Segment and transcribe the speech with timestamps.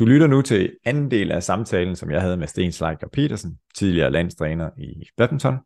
[0.00, 3.58] Du lytter nu til anden del af samtalen, som jeg havde med Sten Sleiker Petersen,
[3.74, 5.58] tidligere landstræner i badminton.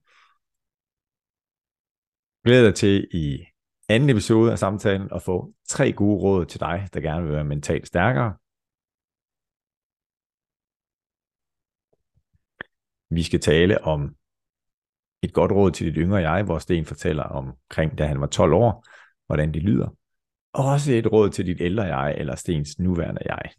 [2.44, 3.44] Glæder dig til i
[3.88, 7.44] anden episode af samtalen at få tre gode råd til dig, der gerne vil være
[7.44, 8.36] mentalt stærkere.
[13.10, 14.16] Vi skal tale om
[15.22, 18.52] et godt råd til dit yngre jeg, hvor Sten fortæller omkring, da han var 12
[18.52, 18.84] år,
[19.26, 19.88] hvordan det lyder.
[20.52, 23.50] Og også et råd til dit ældre jeg, eller Stens nuværende jeg.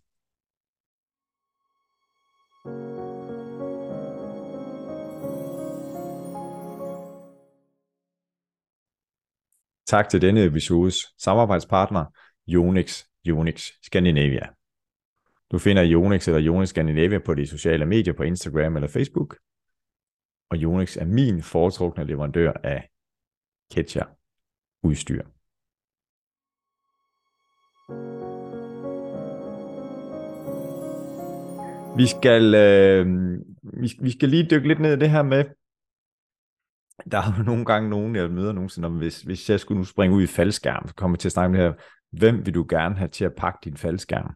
[9.88, 12.06] Tak til denne episodes samarbejdspartner,
[12.48, 14.48] Jonix, Yonex Scandinavia.
[15.52, 19.38] Du finder Jonix eller Jonix Scandinavia på de sociale medier på Instagram eller Facebook.
[20.50, 22.90] Og Jonix er min foretrukne leverandør af
[23.72, 24.06] Ketcher
[24.84, 25.35] udstyr.
[31.98, 33.06] Vi skal, øh,
[33.64, 35.46] vi, vi skal lige dykke lidt ned i det her med,
[37.12, 39.86] der er jo nogle gange nogen, jeg møder nogensinde, om hvis, hvis jeg skulle nu
[39.86, 42.54] springe ud i faldskærm, så kommer jeg til at snakke med det her, hvem vil
[42.54, 44.34] du gerne have til at pakke din faldskærm?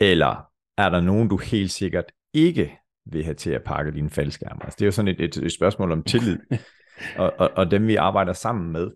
[0.00, 4.60] Eller er der nogen, du helt sikkert ikke vil have til at pakke din faldskærm?
[4.64, 6.38] Altså, det er jo sådan et, et, et spørgsmål om tillid,
[7.18, 8.90] og, og, og dem vi arbejder sammen med.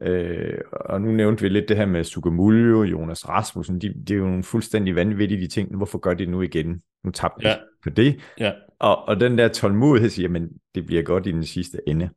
[0.00, 4.18] Øh, og nu nævnte vi lidt det her med Sugamuljo, Jonas Rasmussen, de, det er
[4.18, 5.76] jo nogle fuldstændig vanvittige de ting.
[5.76, 6.82] Hvorfor gør de det nu igen?
[7.04, 7.54] Nu tabte ja.
[7.54, 8.20] de på det.
[8.40, 8.52] Ja.
[8.78, 12.10] Og, og den der tålmodighed siger, men det bliver godt i den sidste ende.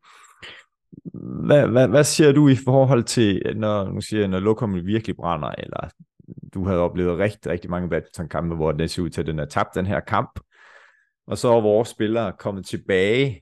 [1.46, 5.16] Hvad, hvad, hvad siger du i forhold til, når, nu siger jeg, når lokummet virkelig
[5.16, 5.90] brænder, eller
[6.54, 9.46] du havde oplevet rigtig, rigtig mange badmintonkampe, hvor det ser ud til, at den er
[9.46, 10.40] tabt den her kamp,
[11.28, 13.42] og så er vores spillere kommet tilbage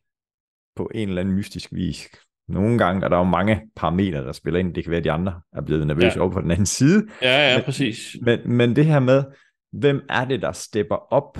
[0.76, 2.10] på en eller anden mystisk vis.
[2.48, 4.74] Nogle gange er der jo mange parametre, der spiller ind.
[4.74, 6.22] Det kan være, at de andre er blevet nervøse ja.
[6.22, 7.08] over på den anden side.
[7.22, 8.16] Ja, ja, men, præcis.
[8.22, 9.24] Men, men det her med,
[9.72, 11.38] hvem er det, der stepper op,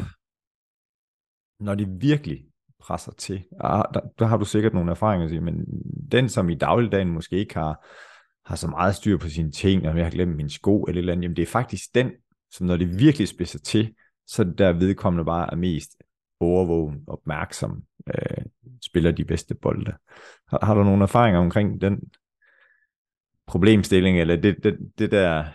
[1.60, 2.46] når de virkelig
[2.80, 3.44] presser til?
[3.60, 5.66] Ah, der, der har du sikkert nogle erfaringer at sige, men
[6.12, 7.88] den, som i dagligdagen måske ikke har,
[8.46, 11.02] har så meget styr på sine ting, og jeg har glemt min sko eller et
[11.02, 12.12] eller andet, jamen det er faktisk den,
[12.52, 13.94] som når det virkelig spidser til,
[14.28, 15.92] så der vedkommende bare er mest
[16.40, 18.46] overvågen, opmærksom, øh,
[18.86, 19.94] spiller de bedste bolde.
[20.48, 22.02] Har, har du nogle erfaringer omkring den
[23.48, 25.46] problemstilling, eller det, det, det der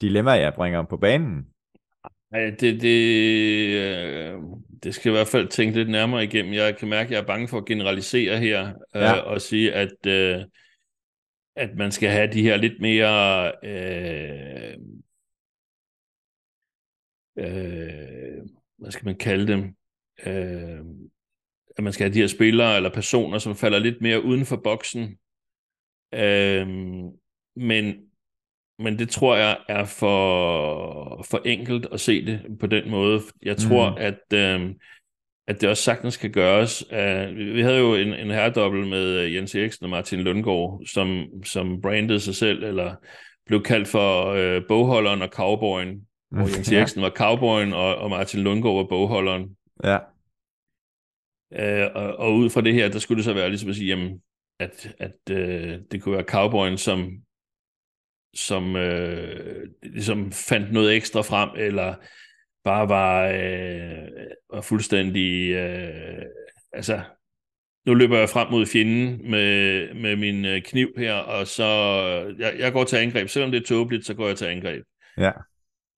[0.00, 1.46] dilemma, jeg bringer på banen?
[2.32, 4.40] Ja, det, det, øh,
[4.82, 6.52] det skal i hvert fald tænke lidt nærmere igennem.
[6.54, 9.12] Jeg kan mærke, at jeg er bange for at generalisere her, øh, ja.
[9.12, 10.44] og sige, at, øh,
[11.56, 13.52] at man skal have de her lidt mere...
[13.64, 14.76] Øh,
[17.38, 18.42] øh,
[18.78, 19.74] hvad skal man kalde dem?
[20.26, 20.80] Øh,
[21.76, 24.56] at man skal have de her spillere eller personer, som falder lidt mere uden for
[24.56, 25.18] boksen.
[26.14, 26.66] Øh,
[27.56, 27.94] men,
[28.78, 33.20] men det tror jeg er for, for enkelt at se det på den måde.
[33.42, 33.96] Jeg tror, mm.
[33.98, 34.74] at, øh,
[35.48, 36.84] at det også sagtens kan gøres.
[36.92, 41.80] Uh, vi havde jo en, en herredobbel med Jens Eriksen og Martin Lundgaard, som, som
[41.80, 42.94] brandede sig selv, eller
[43.46, 48.40] blev kaldt for øh, bogholderen og cowboyen, hvor Jens Eriksen var cowboyen, og, og Martin
[48.40, 49.56] Lundgaard var bogholderen.
[49.84, 49.98] Ja.
[51.58, 53.88] Øh, og, og ud fra det her, der skulle det så være ligesom at sige,
[53.88, 54.22] jamen,
[54.60, 57.12] at, at øh, det kunne være cowboyen, som,
[58.34, 61.94] som øh, ligesom fandt noget ekstra frem, eller
[62.64, 64.08] bare var, øh,
[64.52, 65.50] var fuldstændig...
[65.50, 66.22] Øh,
[66.72, 67.00] altså,
[67.86, 71.64] nu løber jeg frem mod fjenden med, med min øh, kniv her, og så...
[72.38, 73.28] Jeg, jeg går til angreb.
[73.28, 74.84] Selvom det er tåbeligt, så går jeg til angreb.
[75.18, 75.32] Ja.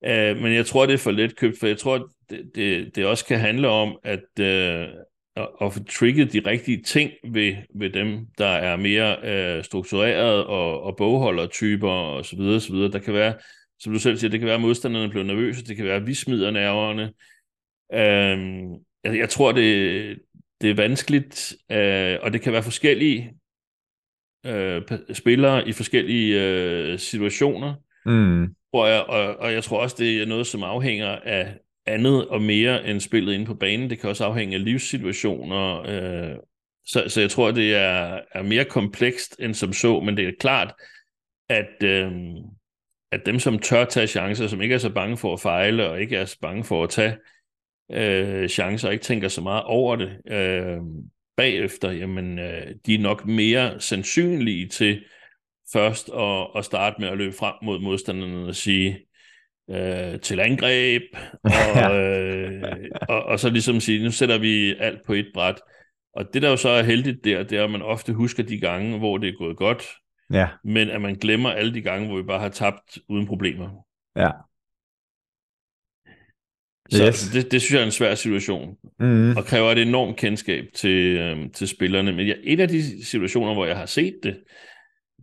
[0.04, 3.06] Øh, men jeg tror, det er for let købt, for jeg tror, det, det, det
[3.06, 4.88] også kan handle om, at, øh,
[5.36, 10.44] at, at få trigget de rigtige ting ved, ved dem, der er mere øh, struktureret
[10.44, 12.92] og, og bogholdertyper og så videre, så videre.
[12.92, 13.34] Der kan være,
[13.80, 16.06] som du selv siger, det kan være, at modstanderne bliver nervøse, det kan være, at
[16.06, 17.12] vi smider nerverne.
[17.92, 18.62] Øh,
[19.04, 20.18] jeg, jeg tror, det,
[20.60, 23.32] det er vanskeligt, øh, og det kan være forskellige
[24.46, 24.82] øh,
[25.12, 27.74] spillere i forskellige øh, situationer.
[28.06, 28.54] Mm.
[28.74, 32.42] Tror jeg, og, og jeg tror også, det er noget, som afhænger af andet og
[32.42, 33.90] mere end spillet inde på banen.
[33.90, 35.80] Det kan også afhænge af livssituationer.
[35.80, 36.36] Øh,
[36.86, 40.32] så, så jeg tror, det er, er mere komplekst end som så, men det er
[40.40, 40.74] klart,
[41.48, 42.12] at, øh,
[43.12, 46.00] at dem, som tør tage chancer, som ikke er så bange for at fejle, og
[46.00, 47.16] ikke er så bange for at tage
[47.92, 50.78] øh, chancer, og ikke tænker så meget over det øh,
[51.36, 55.04] bagefter, jamen, øh, de er nok mere sandsynlige til
[55.72, 58.98] først at, at starte med at løbe frem mod modstanderne og sige,
[59.70, 61.02] øh, til angreb,
[61.84, 62.62] og, øh,
[63.08, 65.60] og, og så ligesom sige, nu sætter vi alt på et bræt.
[66.16, 68.60] Og det, der jo så er heldigt der, det er, at man ofte husker de
[68.60, 69.82] gange, hvor det er gået godt,
[70.32, 70.48] ja.
[70.64, 73.68] men at man glemmer alle de gange, hvor vi bare har tabt uden problemer.
[74.16, 74.30] Ja.
[76.90, 77.22] Så Yes.
[77.24, 77.30] yes.
[77.32, 79.36] det, det synes jeg er en svær situation, Mm.
[79.36, 82.12] og kræver et enormt kendskab til, øhm, til spillerne.
[82.12, 84.38] Men jeg, et af de situationer, hvor jeg har set det,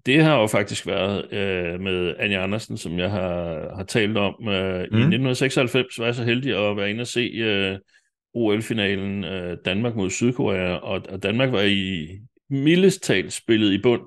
[0.05, 4.47] det har jo faktisk været øh, med Anja Andersen, som jeg har, har talt om.
[4.47, 4.97] Øh, mm.
[4.97, 7.79] I 1996 var jeg så heldig at være inde og se øh,
[8.33, 12.07] OL-finalen øh, Danmark mod Sydkorea, og, og Danmark var i
[12.49, 14.01] mildest talt spillet i bund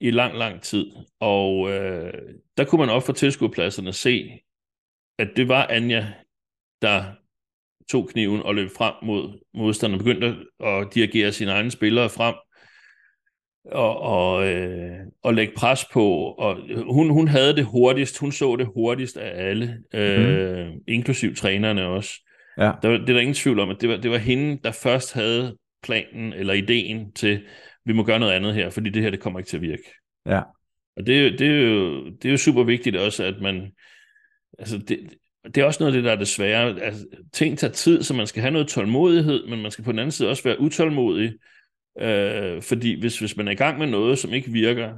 [0.00, 0.86] i lang, lang tid.
[1.20, 2.12] Og øh,
[2.56, 4.30] der kunne man op for tilskuerpladserne se,
[5.18, 6.06] at det var Anja,
[6.82, 7.04] der
[7.90, 12.34] tog kniven og løb frem mod modstanderen, begyndte at dirigere sine egne spillere frem,
[13.64, 16.24] og, og, øh, og lægge pres på.
[16.24, 20.80] Og hun, hun havde det hurtigst, hun så det hurtigst af alle, øh, mm.
[20.88, 22.10] inklusiv trænerne også.
[22.58, 22.72] Ja.
[22.82, 25.12] Der, det er der ingen tvivl om, at det var, det var hende, der først
[25.12, 27.42] havde planen eller ideen til,
[27.84, 29.94] vi må gøre noget andet her, fordi det her, det kommer ikke til at virke.
[30.26, 30.40] Ja.
[30.96, 33.72] Og det, er det, er jo, det er jo super vigtigt også, at man,
[34.58, 34.98] altså det,
[35.44, 36.80] det er også noget af det, der er det svære.
[36.80, 39.98] Altså, ting tager tid, så man skal have noget tålmodighed, men man skal på den
[39.98, 41.32] anden side også være utålmodig,
[42.00, 44.94] øh, fordi hvis, hvis man er i gang med noget, som ikke virker,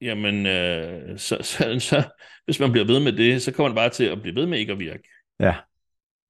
[0.00, 2.02] jamen, øh, så, så, så,
[2.44, 4.58] hvis man bliver ved med det, så kommer man bare til at blive ved med
[4.58, 5.08] ikke at virke.
[5.40, 5.54] Ja.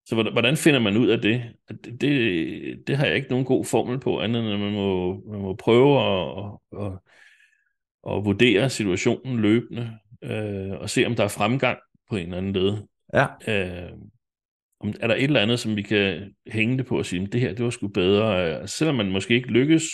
[0.07, 1.43] Så hvordan- hvordan finder man ud af det?
[1.69, 5.15] Det, det, det har jeg ikke nogen god formel på, andet end at man må,
[5.31, 6.93] man må prøve at, at, at,
[8.17, 11.79] at vurdere situationen løbende, øh, og se om der er fremgang
[12.11, 12.77] på en eller anden led.
[13.15, 13.27] Ja.
[13.49, 13.91] Øh,
[14.83, 17.41] om, er der et eller andet, som vi kan hænge det på og sige, det
[17.41, 18.61] her, det var sgu bedre.
[18.61, 19.85] Øh, selvom man måske ikke lykkes,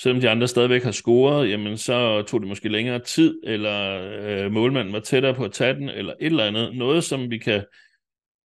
[0.00, 4.52] selvom de andre stadigvæk har scoret, jamen så tog det måske længere tid, eller øh,
[4.52, 6.76] målmanden var tættere på at tage den, eller et eller andet.
[6.76, 7.64] Noget, som vi kan,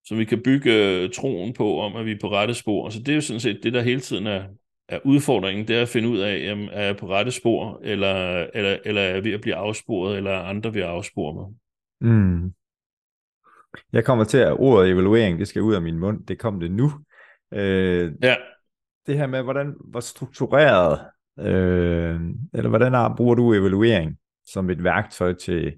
[0.04, 2.88] som vi kan bygge øh, troen på, om at vi er på rette spor.
[2.88, 4.44] Så det er jo sådan set det, der hele tiden er,
[4.88, 8.46] er udfordringen, det er at finde ud af, jamen, er jeg på rette spor, eller,
[8.54, 11.46] eller, eller er jeg ved at blive afsporet, eller er andre ved at afspore mig.
[12.12, 12.52] Mm.
[13.92, 16.70] Jeg kommer til at ordet evaluering, det skal ud af min mund, det kom det
[16.70, 16.92] nu.
[17.54, 18.36] Øh, Ja,
[19.06, 21.00] det her med, hvordan, hvor struktureret,
[21.38, 22.20] øh,
[22.54, 25.74] eller hvordan er, bruger du evaluering som et værktøj til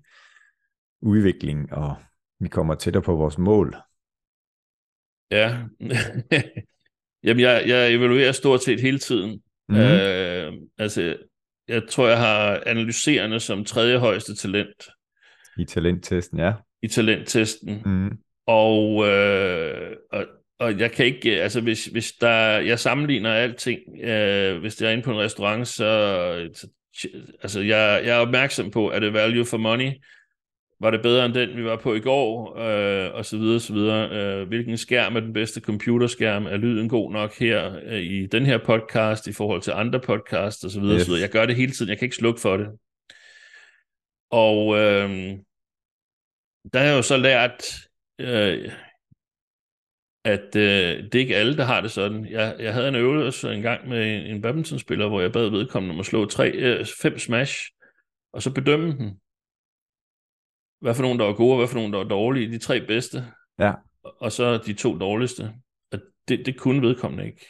[1.02, 1.96] udvikling, og
[2.40, 3.76] vi kommer tættere på vores mål?
[5.30, 5.58] Ja.
[7.24, 9.42] Jamen, jeg, jeg evaluerer stort set hele tiden.
[9.68, 9.76] Mm.
[9.76, 11.16] Øh, altså,
[11.68, 14.88] jeg tror, jeg har analyserende som tredje højeste talent
[15.58, 16.52] I talenttesten, ja.
[16.82, 17.82] I talenttesten.
[17.84, 18.18] Mm.
[18.46, 20.26] Og, øh, og,
[20.58, 24.92] og jeg kan ikke, altså hvis, hvis der, jeg sammenligner alting, øh, hvis det er
[24.92, 26.66] inde på en restaurant, så, så
[27.42, 29.92] altså jeg, jeg er opmærksom på, er det value for money?
[30.80, 32.58] Var det bedre end den, vi var på i går?
[32.58, 34.10] Øh, og så videre, så videre.
[34.10, 36.46] Øh, hvilken skærm er den bedste computerskærm?
[36.46, 40.64] Er lyden god nok her øh, i den her podcast i forhold til andre podcasts
[40.64, 41.02] og så videre, yes.
[41.02, 41.22] så videre.
[41.22, 41.88] Jeg gør det hele tiden.
[41.88, 42.66] Jeg kan ikke slukke for det.
[44.30, 45.38] Og øh,
[46.72, 47.62] der har jeg jo så lært,
[48.20, 48.72] øh,
[50.24, 52.26] at øh, det er ikke alle, der har det sådan.
[52.26, 55.92] Jeg, jeg havde en øvelse en gang med en, en badmintonspiller, hvor jeg bad vedkommende
[55.94, 57.54] om at slå tre, øh, fem smash,
[58.32, 59.10] og så bedømme dem.
[60.80, 62.50] Hvad for nogen, der var gode, og hvad for nogen, der var dårlige.
[62.50, 63.24] De tre bedste.
[63.58, 63.72] Ja.
[64.04, 65.52] Og- så de to dårligste.
[65.92, 65.98] Og
[66.28, 67.46] det, det kunne vedkommende ikke.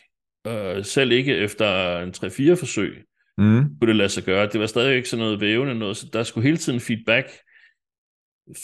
[0.47, 3.05] Øh, selv ikke efter en 3-4 forsøg
[3.39, 3.63] Mm.
[3.79, 4.47] kunne det lade sig gøre.
[4.49, 7.27] Det var stadig ikke sådan noget vævende noget, så der skulle hele tiden feedback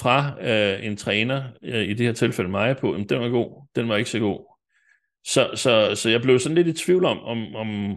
[0.01, 3.67] fra øh, en træner, øh, i det her tilfælde mig, på, jamen, den var god,
[3.77, 4.57] den var ikke så god.
[5.25, 7.97] Så, så, så jeg blev sådan lidt i tvivl om, om, om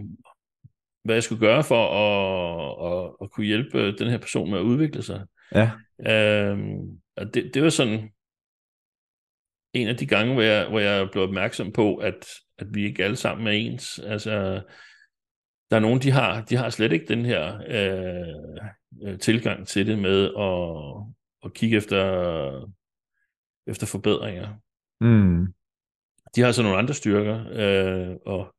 [1.03, 4.63] hvad jeg skulle gøre for at, at, at kunne hjælpe den her person med at
[4.63, 5.25] udvikle sig.
[5.55, 5.71] Ja.
[6.07, 8.09] Øhm, og det, det var sådan
[9.73, 12.27] en af de gange, hvor jeg, hvor jeg blev opmærksom på, at,
[12.57, 13.99] at vi ikke alle sammen er ens.
[13.99, 14.61] Altså,
[15.69, 19.87] der er nogen, de har, de har slet ikke den her øh, øh, tilgang til
[19.87, 21.13] det med at,
[21.45, 22.67] at kigge efter,
[23.67, 24.49] efter forbedringer.
[25.01, 25.47] Mm.
[26.35, 28.55] De har så nogle andre styrker, øh, og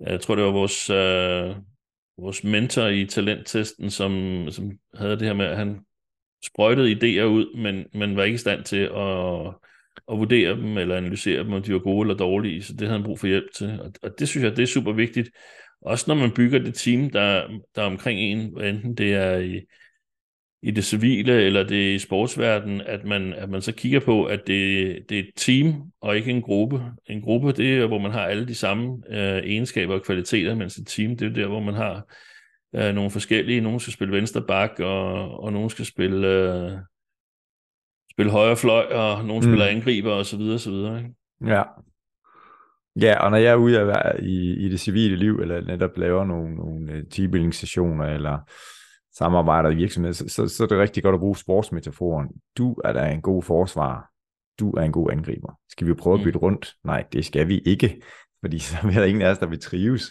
[0.00, 1.56] jeg tror, det var vores, øh,
[2.18, 5.80] vores mentor i talenttesten, som, som havde det her med, at han
[6.44, 9.54] sprøjtede idéer ud, men, men var ikke i stand til at,
[10.12, 12.98] at vurdere dem eller analysere dem, om de var gode eller dårlige, så det havde
[12.98, 13.80] han brug for hjælp til.
[13.80, 15.30] Og, og det synes jeg, det er super vigtigt.
[15.80, 19.60] Også når man bygger det team, der, der er omkring en, enten det er i,
[20.66, 24.40] i det civile eller det i sportsverdenen, at man, at man så kigger på, at
[24.46, 26.82] det, det er et team og ikke en gruppe.
[27.06, 30.76] En gruppe, det er, hvor man har alle de samme øh, egenskaber og kvaliteter, mens
[30.76, 32.06] et team, det er der, hvor man har
[32.76, 33.60] øh, nogle forskellige.
[33.60, 36.70] Nogle skal spille venstre bak, og, og nogle skal spille, øh,
[38.12, 39.52] spille højre fløj, og nogle Mm.
[39.52, 40.98] spiller angriber, og så videre, så videre.
[40.98, 41.10] Ikke?
[41.46, 41.62] Ja.
[43.00, 45.98] Ja, og når jeg er ude at være i, i det civile liv, eller netop
[45.98, 48.38] laver nogle, nogle øh, teambuilding-sessioner, eller
[49.18, 52.28] samarbejder i virksomheder, så, så, så er det rigtig godt at bruge sportsmetaforen.
[52.58, 54.10] Du er da en god forsvar.
[54.60, 55.58] du er en god angriber.
[55.70, 56.24] Skal vi prøve at Mm.
[56.24, 56.74] bytte rundt?
[56.84, 58.02] Nej, det skal vi ikke,
[58.42, 60.04] fordi så er der ingen af os, der vil trives.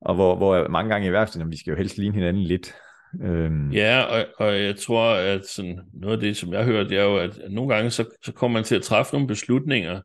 [0.00, 2.74] Og hvor, hvor mange gange i værftene, vi skal jo helst ligne hinanden lidt.
[3.22, 6.90] Øhm, Ja, og, og jeg tror, at sådan, noget af det, som jeg har hørt,
[6.90, 9.28] det er jo, at, at nogle gange, så, så kommer man til at træffe nogle
[9.28, 10.00] beslutninger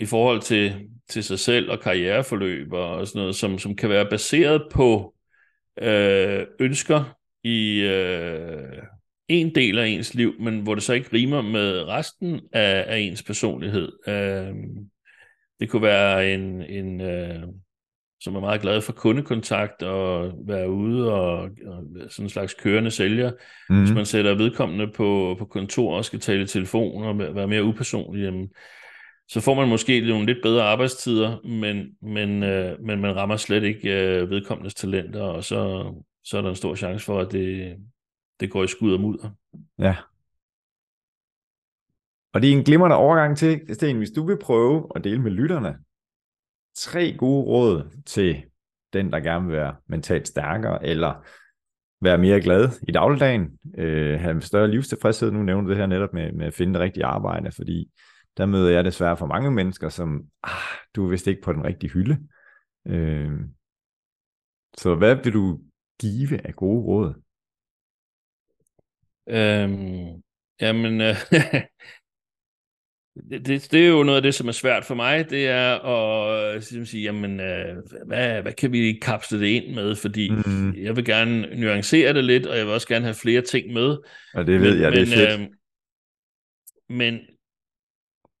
[0.00, 4.06] i forhold til, til sig selv og karriereforløb og sådan noget, som, som kan være
[4.10, 5.14] baseret på
[5.82, 8.82] øh, ønsker i øh,
[9.28, 12.98] en del af ens liv, men hvor det så ikke rimer med resten af, af
[12.98, 13.92] ens personlighed.
[14.08, 14.54] Øh,
[15.60, 17.42] det kunne være en, en øh,
[18.20, 22.90] som er meget glad for kundekontakt og være ude og, og sådan en slags kørende
[22.90, 23.32] sælger.
[23.70, 23.80] Mm.
[23.80, 27.64] Hvis man sætter vedkommende på, på kontor og skal tale i telefon og være mere
[27.64, 28.48] upersonlig, jamen,
[29.28, 33.62] så får man måske nogle lidt bedre arbejdstider, men, men, øh, men man rammer slet
[33.62, 35.92] ikke øh, vedkommendes talenter, og så,
[36.24, 37.76] så er der en stor chance for, at det,
[38.40, 39.30] det går i skud og mudder.
[39.78, 39.96] ja.
[42.32, 45.30] Og det er en glimrende overgang til, Sten, hvis du vil prøve at dele med
[45.30, 45.78] lytterne
[46.76, 48.42] tre gode råd til
[48.92, 51.24] den, der gerne vil være mentalt stærkere, eller
[52.00, 55.30] være mere glad i dagligdagen, øh, have en større livstilfredshed.
[55.30, 57.90] Nu nævner du det her netop med, med at finde det rigtige arbejde, fordi
[58.38, 61.64] der møder jeg desværre for mange mennesker, som, ah, du er vist ikke på den
[61.64, 62.18] rigtige hylde.
[62.86, 63.30] Øh,
[64.76, 65.60] så hvad vil du
[66.00, 67.14] give af gode råd?
[69.28, 70.22] Øhm,
[70.60, 71.16] jamen, øh,
[73.30, 75.78] det, det, det er jo noget af det, som er svært for mig, det er
[75.78, 77.76] at ligesom sige, jamen, øh,
[78.06, 80.74] hvad, hvad kan vi kapsle det ind med, fordi Mm.
[80.74, 83.96] jeg vil gerne nuancere det lidt, og jeg vil også gerne have flere ting med.
[84.34, 85.40] Og det ved men, jeg, det er men, fedt.
[85.40, 85.56] Øh,
[86.96, 87.20] men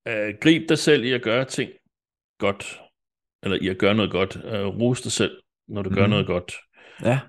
[0.08, 1.70] øh, grib dig selv i at gøre ting
[2.38, 2.80] godt,
[3.42, 4.36] eller i at gøre noget godt.
[4.44, 5.96] Øh, ros dig selv, når du mm.
[5.96, 6.10] gør Mhm.
[6.10, 6.54] noget godt.
[7.04, 7.20] Ja,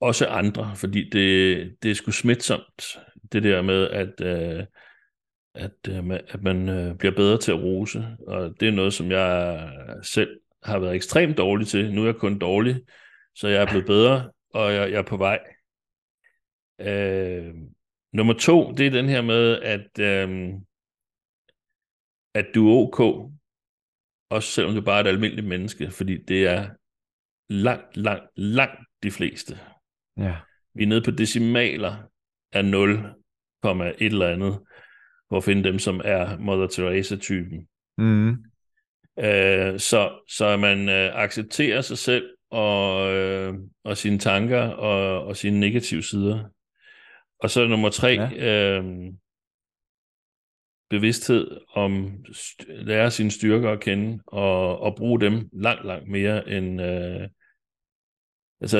[0.00, 2.98] Også andre, fordi det, det er sgu smitsomt,
[3.32, 4.64] det der med, at, øh,
[5.54, 8.06] at, øh, at man øh, bliver bedre til at rose.
[8.26, 9.68] Og det er noget, som jeg
[10.02, 11.94] selv har været ekstremt dårlig til.
[11.94, 12.76] Nu er jeg kun dårlig,
[13.34, 15.38] så jeg er blevet bedre, og jeg, jeg er på vej.
[16.80, 17.54] Øh,
[18.12, 20.48] nummer to, det er den her med, at, øh,
[22.34, 23.30] at du er ok,
[24.30, 26.68] også selvom du bare er et almindeligt menneske, fordi det er
[27.48, 29.58] langt, langt, langt de fleste.
[30.16, 30.36] ja.
[30.74, 31.96] Vi er nede på decimaler
[32.52, 32.90] af 0,
[33.64, 34.58] et eller andet,
[35.28, 37.68] for at finde dem, som er Mother Teresa-typen.
[37.98, 38.30] Mm.
[39.18, 43.54] Øh, så, så man øh, accepterer sig selv og, øh,
[43.84, 46.44] og sine tanker og, og sine negative sider.
[47.40, 48.78] Og så nummer tre, ja.
[48.78, 48.84] øh,
[50.90, 56.48] bevidsthed om st- lære sine styrker at kende og, og bruge dem langt, langt mere
[56.48, 57.28] end øh,
[58.60, 58.78] altså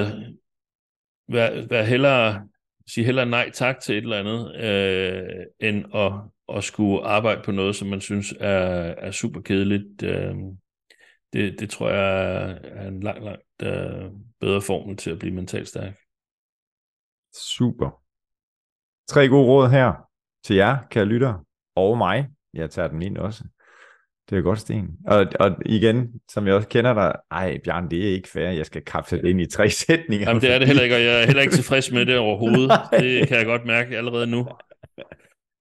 [1.29, 2.49] vær, vær hellere
[2.89, 6.13] sige hellere nej tak til et eller andet øh, end at,
[6.57, 8.59] at skulle arbejde på noget, som man synes er,
[8.99, 10.03] er super kedeligt.
[10.03, 10.35] Øh,
[11.33, 14.11] det, det tror jeg er en langt, langt øh,
[14.41, 15.99] bedre formel til at blive mentalt stærk.
[17.35, 18.03] Super.
[19.09, 20.09] Tre gode råd her
[20.45, 21.45] til jer, kære lyttere
[21.79, 22.27] og mig.
[22.55, 23.45] Jeg tager den ind også.
[24.31, 24.89] Det er godt, Sten.
[25.07, 28.67] Og, og igen, som jeg også kender dig, ej Bjørn, det er ikke fair, jeg
[28.67, 30.29] skal kapsle det ind i tre sætninger.
[30.29, 32.71] Jamen, det er det heller ikke, og jeg er heller ikke tilfreds med det overhovedet.
[33.01, 34.49] Det kan jeg godt mærke allerede nu.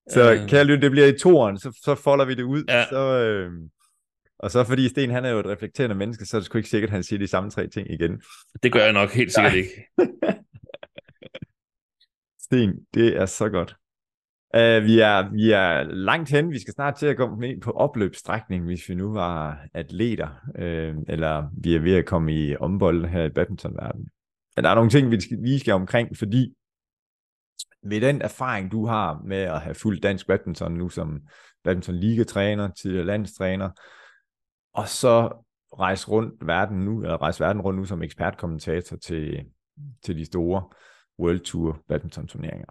[0.09, 0.49] Så Øh.
[0.49, 2.63] kære lytter, det bliver i toeren, så, så folder vi det ud.
[2.69, 2.85] Ja.
[2.89, 3.51] Så, øh,
[4.39, 6.69] og så fordi Sten, han er jo et reflekterende menneske, så er det sgu ikke
[6.69, 8.21] sikkert, at han siger de samme tre ting igen.
[8.63, 9.61] Det gør jeg nok helt sikkert Nej.
[9.61, 9.87] ikke.
[12.45, 13.75] Sten, det er så godt.
[14.57, 16.51] Uh, vi, er, vi er langt hen.
[16.51, 21.03] Vi skal snart til at komme ind på opløbsstrækning, hvis vi nu var atleter, uh,
[21.07, 24.09] eller vi er ved at komme i ombold her i badmintonverdenen.
[24.55, 26.53] Men der er nogle ting, vi skal, vi skal omkring, fordi
[27.83, 31.21] med den erfaring, du har med at have fuldt dansk badminton nu som
[31.63, 33.69] badminton ligatræner, tidligere landstræner,
[34.73, 35.43] og så
[35.79, 39.45] rejse rundt verden nu, eller rejse verden rundt nu som ekspertkommentator til,
[40.03, 40.63] til de store
[41.19, 42.67] World Tour badminton turneringer.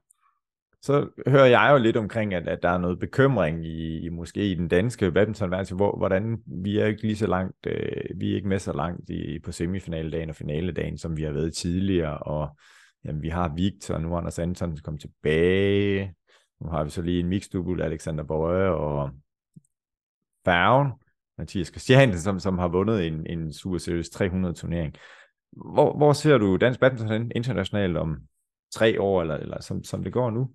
[0.86, 4.50] Så hører jeg jo lidt omkring, at, at der er noget bekymring i, i måske
[4.50, 8.34] i den danske badmintonverden, hvor, hvordan vi er ikke lige så langt, øh, vi er
[8.34, 12.56] ikke med så langt i, på semifinaledagen og finaledagen, som vi har været tidligere, og
[13.04, 16.14] jamen, vi har Victor, nu er Anders Anton kommet tilbage,
[16.60, 19.10] nu har vi så lige en mixdouble, Alexander Bøje og
[20.44, 20.92] Færgen,
[21.38, 24.94] Mathias Christiansen, som, som har vundet en, en Super Series 300 turnering.
[25.52, 28.16] Hvor, hvor ser du dansk badminton internationalt om
[28.74, 30.50] tre år, eller, eller som, som det går nu?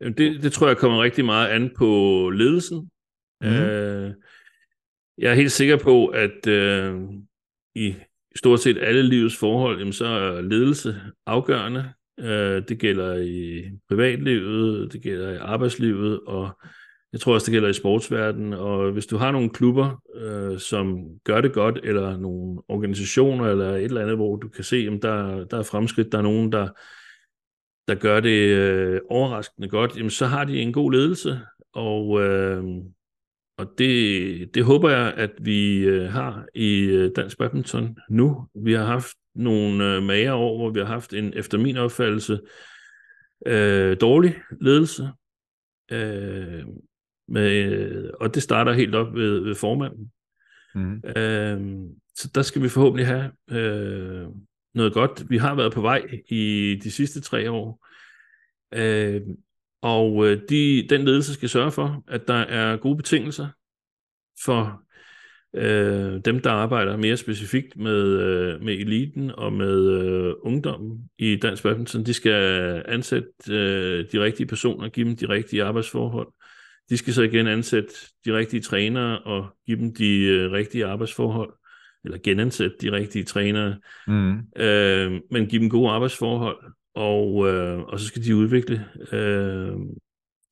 [0.00, 2.90] Det, det tror jeg kommer rigtig meget an på ledelsen.
[3.40, 3.52] Mhm.
[3.52, 4.14] Øh,
[5.18, 7.00] jeg er helt sikker på, at øh,
[7.74, 7.94] i
[8.36, 11.92] stort set alle livets forhold, jamen, så er ledelse afgørende.
[12.20, 16.60] Øh, det gælder i privatlivet, det gælder i arbejdslivet, og
[17.12, 21.04] Jeg tror også, det gælder i sportsverdenen, og hvis du har nogle klubber, øh, som
[21.24, 25.02] gør det godt, eller nogle organisationer, eller et eller andet, hvor du kan se, at
[25.02, 26.68] der, der er fremskridt, der er nogen, der,
[27.88, 31.40] der gør det øh, overraskende godt, jamen så har de en god ledelse,
[31.72, 32.64] og, øh,
[33.58, 38.48] og det, det håber jeg, at vi øh, har i øh, dansk badminton nu.
[38.54, 42.40] Vi har haft nogle øh, mager år, hvor vi har haft en, efter min opfattelse,
[43.46, 45.08] øh, dårlig ledelse.
[45.92, 46.64] Øh,
[47.28, 50.12] med, og det starter helt op ved, ved formanden.
[50.74, 51.02] Mm.
[51.16, 54.26] Øh, så der skal vi forhåbentlig have øh,
[54.74, 55.30] noget godt.
[55.30, 57.86] Vi har været på vej i de sidste tre år.
[58.74, 59.20] Øh,
[59.82, 63.48] og øh, de, den ledelse skal sørge for, at der er gode betingelser
[64.44, 64.82] for
[65.54, 71.36] øh, dem, der arbejder mere specifikt med, øh, med eliten og med øh, ungdommen i
[71.36, 72.04] Dansk Badminton.
[72.04, 76.28] De skal ansætte øh, de rigtige personer, give dem de rigtige arbejdsforhold.
[76.90, 81.52] De skal så igen ansætte de rigtige trænere og give dem de øh, rigtige arbejdsforhold,
[82.04, 84.38] eller genansætte de rigtige trænere, mm.
[84.56, 89.72] øh, men give dem gode arbejdsforhold, og, øh, og så skal de udvikle øh,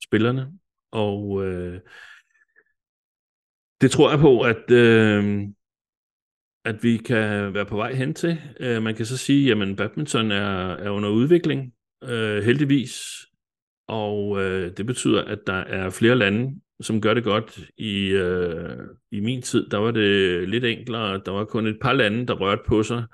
[0.04, 0.52] spillerne.
[0.90, 1.80] Og øh,
[3.80, 5.42] det tror jeg på, at, øh,
[6.64, 8.40] at vi kan være på vej hen til.
[8.60, 11.72] Øh, man kan så sige, at badminton er, er under udvikling,
[12.04, 13.02] øh, heldigvis.
[13.88, 17.60] Og øh, det betyder, at der er flere lande, som gør det godt.
[17.76, 18.78] I, øh,
[19.10, 21.20] I min tid, der var det lidt enklere.
[21.26, 23.04] Der var kun et par lande, der rørte på sig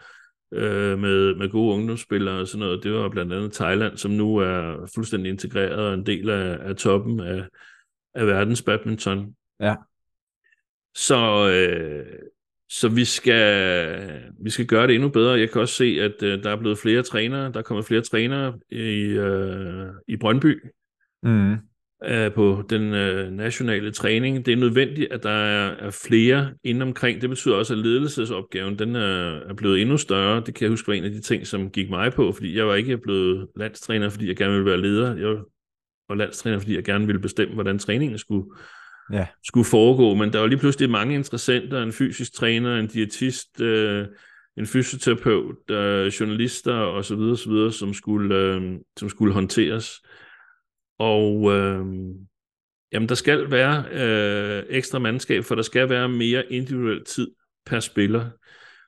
[0.55, 2.85] øh, med, med gode ungdomsspillere og sådan noget.
[2.85, 6.77] Det var blandt andet Thailand, som nu er fuldstændig integreret og en del af, af
[6.77, 7.45] toppen af,
[8.15, 9.35] af verdens badminton.
[9.61, 9.75] Ja.
[10.95, 12.07] Så, øh,
[12.69, 15.39] så vi skal, vi skal gøre det endnu bedre.
[15.39, 17.53] Jeg kan også se, at øh, der er blevet flere trænere.
[17.53, 20.63] Der er kommet flere trænere i, øh, i Brøndby.
[21.23, 21.59] Mm
[22.09, 24.47] øh, på den øh, nationale træning.
[24.47, 27.21] Det er nødvendigt, at der er, er flere inden omkring.
[27.21, 30.43] Det betyder også, at ledelsesopgaven den er, er blevet endnu større.
[30.47, 32.67] Det kan jeg huske var en af de ting, som gik mig på, fordi jeg
[32.67, 35.17] var ikke blevet landstræner, fordi jeg gerne ville være leder.
[35.17, 35.37] Jeg
[36.09, 38.45] var landstræner, fordi jeg gerne ville bestemme, hvordan træningen skulle,
[39.13, 39.27] ja.
[39.45, 40.15] skulle foregå.
[40.15, 44.07] Men der var lige pludselig mange interessenter, en fysisk træner, en diætist, øh,
[44.57, 48.63] en fysioterapeut, øh, journalister osv., osv., som skulle, øh,
[48.97, 50.01] som skulle håndteres.
[50.99, 51.87] Og øh,
[52.93, 57.31] jamen, der skal være øh, ekstra mandskab, for der skal være mere individuel tid
[57.67, 58.31] per spiller.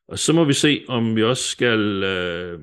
[0.09, 2.61] Og så må vi se, om vi også skal, øh,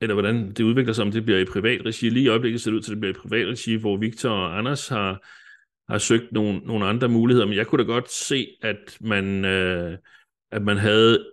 [0.00, 2.08] eller hvordan det udvikler sig, om det bliver i privat regi.
[2.08, 4.30] Lige i øjeblikket ser det ud til, at det bliver i privat regi, hvor Victor
[4.30, 5.26] og Anders har,
[5.92, 7.46] har søgt nogle, nogle andre muligheder.
[7.46, 9.98] Men jeg kunne da godt se, at man, øh,
[10.50, 11.26] at man havde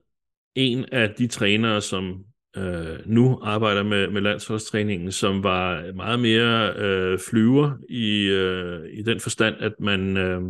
[0.55, 2.25] en af de trænere, som
[2.57, 9.01] øh, nu arbejder med, med landsholdstræningen, som var meget mere øh, flyver i, øh, i
[9.01, 10.41] den forstand, at man øh,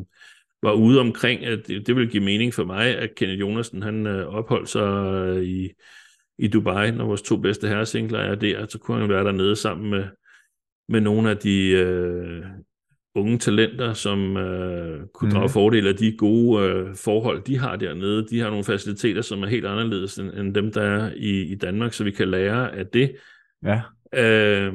[0.63, 4.07] var ude omkring, at det, det ville give mening for mig, at Kenneth Jonasen han
[4.07, 5.69] øh, opholdt sig øh, i,
[6.37, 9.89] i Dubai, når vores to bedste herresingler er der, så kunne han være dernede sammen
[9.89, 10.03] med,
[10.89, 12.43] med nogle af de øh,
[13.17, 15.49] unge talenter, som øh, kunne drage mm.
[15.49, 18.27] fordel af de gode øh, forhold, de har dernede.
[18.27, 21.56] De har nogle faciliteter, som er helt anderledes end, end dem, der er i, i
[21.56, 23.15] Danmark, så vi kan lære af det.
[23.65, 23.82] Ja.
[24.13, 24.73] Øh,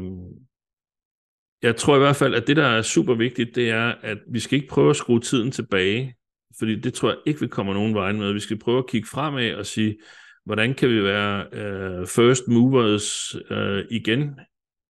[1.62, 4.38] jeg tror i hvert fald, at det, der er super vigtigt, det er, at vi
[4.38, 6.14] skal ikke prøve at skrue tiden tilbage,
[6.58, 8.32] fordi det tror jeg ikke, vi kommer nogen vej med.
[8.32, 9.98] Vi skal prøve at kigge fremad og sige,
[10.44, 14.34] hvordan kan vi være øh, first movers øh, igen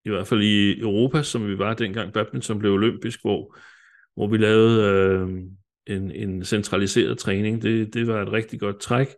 [0.04, 3.56] i hvert fald i Europa, som vi var dengang badminton blev olympisk, hvor,
[4.14, 5.28] hvor vi lavede øh,
[5.96, 7.62] en, en centraliseret træning.
[7.62, 9.08] Det, det var et rigtig godt træk.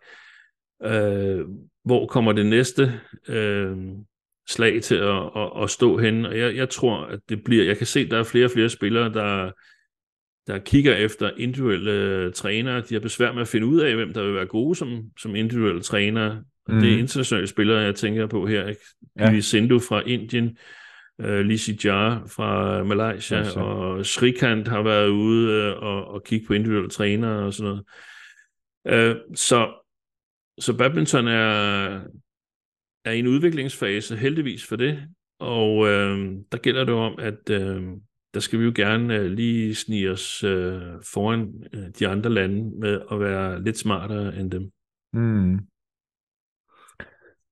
[0.84, 1.40] Øh,
[1.84, 3.76] hvor kommer det næste øh,
[4.48, 6.26] slag til at, at, at stå hen?
[6.26, 7.64] Og jeg, jeg tror, at det bliver...
[7.64, 9.50] Jeg kan se, at der er flere og flere spillere, der,
[10.46, 12.80] der kigger efter individuelle øh, trænere.
[12.80, 15.34] De har besvær med at finde ud af, hvem der vil være gode som, som
[15.34, 16.44] individuelle trænere.
[16.68, 16.80] Mm.
[16.80, 18.68] Det er internationale spillere, jeg tænker på her.
[18.68, 18.80] Ikke?
[19.18, 19.40] Ja.
[19.40, 20.56] Sindhu fra Indien,
[21.18, 26.46] uh, Lisi Jar fra Malaysia, ja, og Srikant har været ude uh, og, og kigge
[26.46, 27.84] på individuelle trænere og sådan noget.
[29.16, 29.74] Uh, så,
[30.58, 32.00] så badminton er,
[33.04, 35.02] er i en udviklingsfase, heldigvis for det,
[35.38, 36.18] og uh,
[36.52, 37.82] der gælder det om, at uh,
[38.34, 42.80] der skal vi jo gerne uh, lige snige os uh, foran uh, de andre lande
[42.80, 44.70] med at være lidt smartere end dem.
[45.12, 45.58] Mm.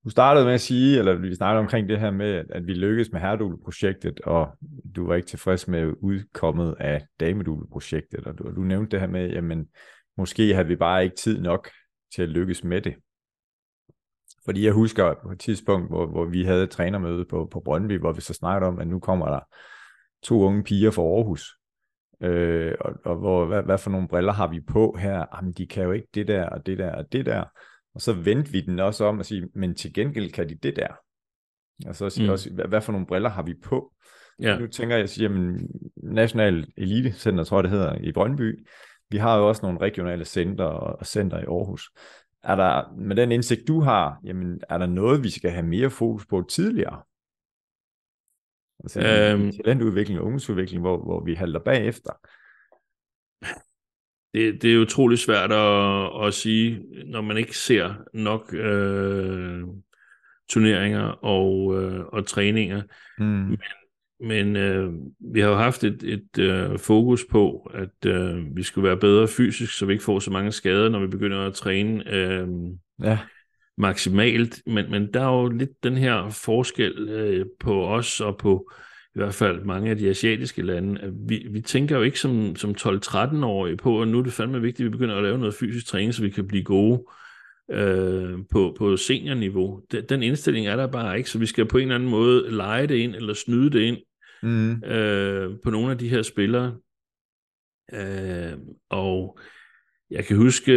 [0.05, 3.13] Du startede med at sige, eller vi snakkede omkring det her med, at vi lykkedes
[3.13, 4.49] med herredule-projektet, og
[4.97, 9.31] du var ikke tilfreds med udkommet af damedule-projektet, og du, du nævnte det her med,
[9.31, 9.69] jamen,
[10.17, 11.71] måske havde vi bare ikke tid nok
[12.15, 12.95] til at lykkes med det.
[14.45, 17.99] Fordi jeg husker på et tidspunkt, hvor, hvor vi havde et trænermøde på, på Brøndby,
[17.99, 19.41] hvor vi så snakkede om, at nu kommer der
[20.23, 21.57] to unge piger fra Aarhus,
[22.23, 25.25] Øh, og og hvor, hvad, hvad for nogle briller har vi på her?
[25.35, 27.45] Jamen, de kan jo ikke det der, og det der, og det der.
[27.95, 30.77] Og så vendte vi den også om og sige, men til gengæld kan de det
[30.77, 30.89] der.
[31.87, 32.33] Og så sige mm.
[32.33, 33.93] også, hvad, hvad for nogle briller har vi på?
[34.41, 34.59] Ja.
[34.59, 38.67] Nu tænker jeg, jamen, National Elite Center, tror jeg det hedder, i Brøndby.
[39.11, 41.91] Vi har jo også nogle regionale center og center i Aarhus.
[42.43, 45.91] Er der, med den indsigt, du har, jamen, er der noget, vi skal have mere
[45.91, 47.03] fokus på tidligere?
[48.81, 52.13] Altså øhm, talentudvikling og ungdomsudvikling, hvor, hvor vi halter bagefter.
[54.35, 59.63] Det, det er utrolig svært at, at sige, når man ikke ser nok øh,
[60.49, 62.83] turneringer og, øh, og træninger.
[63.19, 63.25] Mm.
[63.25, 63.59] Men,
[64.21, 64.93] men øh,
[65.33, 69.29] vi har jo haft et, et øh, fokus på, at øh, vi skulle være bedre
[69.29, 72.49] fysisk, så vi ikke får så mange skader, når vi begynder at træne øh,
[73.03, 73.19] ja.
[73.79, 74.63] maksimalt.
[74.67, 78.71] Men, men der er jo lidt den her forskel øh, på os og på
[79.15, 81.01] i hvert fald mange af de asiatiske lande.
[81.01, 84.61] At vi, vi tænker jo ikke som, som 12-13-årige på, at nu er det fandme
[84.61, 87.05] vigtigt, at vi begynder at lave noget fysisk træning, så vi kan blive gode
[87.71, 89.81] øh, på, på seniorniveau.
[89.93, 92.51] Den, den indstilling er der bare ikke, så vi skal på en eller anden måde
[92.51, 93.99] lege det ind, eller snyde det ind
[94.43, 94.85] mm.
[94.85, 96.77] øh, på nogle af de her spillere.
[97.93, 98.53] Øh,
[98.91, 99.39] og
[100.13, 100.73] jeg kan huske,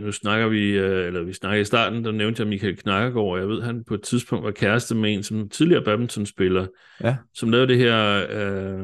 [0.00, 3.38] nu snakker vi, øh, eller vi snakker i starten, der nævnte jeg Michael Knakkergaard, og
[3.38, 6.66] jeg ved, han på et tidspunkt var kæreste med en som tidligere badmintonspiller,
[7.00, 7.16] ja.
[7.34, 8.24] som lavede det her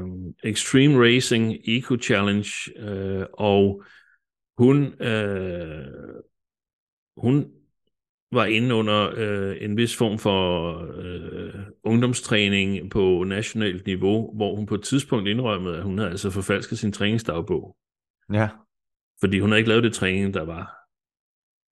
[0.03, 0.09] uh,
[0.45, 2.51] Extreme Racing Eco Challenge,
[2.83, 3.83] uh, og
[4.59, 5.85] hun, uh,
[7.17, 7.47] hun
[8.33, 14.67] var inde under uh, en vis form for uh, ungdomstræning på nationalt niveau, hvor hun
[14.67, 17.77] på et tidspunkt indrømmede, at hun havde altså forfalsket sin træningsdagbog.
[18.33, 18.49] Ja.
[19.25, 20.75] Fordi hun havde ikke lavet det træning, der var.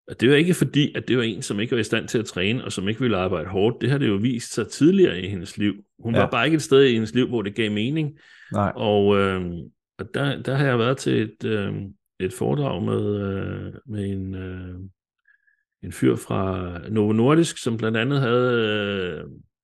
[0.08, 2.18] Og det var ikke fordi, at det var en, som ikke var i stand til
[2.18, 3.76] at træne, og som ikke ville arbejde hårdt.
[3.80, 5.74] Det har det jo vist sig tidligere i hendes liv.
[5.98, 6.20] Hun ja.
[6.20, 8.18] var bare ikke et sted i hendes liv, hvor det gav mening.
[8.52, 8.72] Nej.
[8.76, 9.52] Og, øh,
[9.98, 11.74] og der, der har jeg været til et, øh,
[12.20, 14.74] et foredrag med, øh, med en, øh,
[15.82, 18.52] en fyr fra Novo Nordisk, som blandt andet havde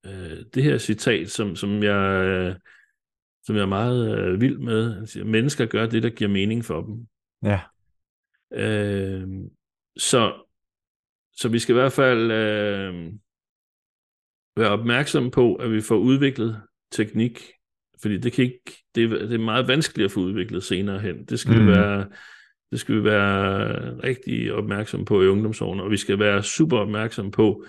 [0.04, 2.24] øh, øh, det her citat, som, som jeg...
[2.24, 2.54] Øh,
[3.42, 4.94] som jeg er meget øh, vild med.
[4.94, 7.06] Han siger, mennesker gør det, der giver mening for dem.
[7.42, 7.60] Ja.
[8.52, 9.28] Øh,
[9.96, 10.34] så,
[11.32, 13.12] så vi skal i hvert fald øh,
[14.56, 17.42] være opmærksom på, at vi får udviklet teknik,
[18.02, 21.24] fordi det, kan ikke, det, er, det er meget vanskeligt at få udviklet senere hen.
[21.24, 21.66] Det skal, mm.
[21.66, 22.08] vi, være,
[22.70, 23.68] det skal vi være
[24.04, 27.64] rigtig opmærksom på i ungdomsårene, og vi skal være super opmærksom på,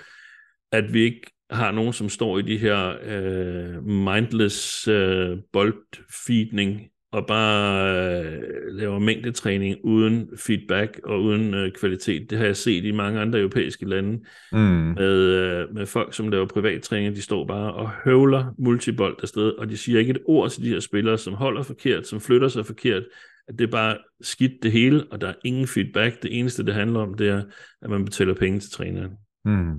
[0.72, 7.28] at vi ikke har nogen, som står i de her øh, mindless øh, boldfeedning og
[7.28, 8.42] bare øh,
[8.72, 12.30] laver mængdetræning uden feedback og uden øh, kvalitet.
[12.30, 14.20] Det har jeg set i mange andre europæiske lande
[14.52, 14.58] mm.
[14.98, 17.16] med, øh, med folk, som laver privattræning.
[17.16, 20.70] De står bare og høvler multibold afsted, og de siger ikke et ord til de
[20.70, 23.04] her spillere, som holder forkert, som flytter sig forkert.
[23.48, 26.24] At det er bare skidt det hele, og der er ingen feedback.
[26.24, 27.44] Det eneste, det handler om, det er,
[27.82, 29.12] at man betaler penge til træneren.
[29.46, 29.76] Mm.